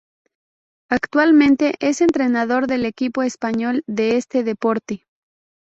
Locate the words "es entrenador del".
1.79-2.85